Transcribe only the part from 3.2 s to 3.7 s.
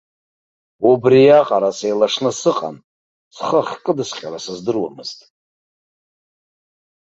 схы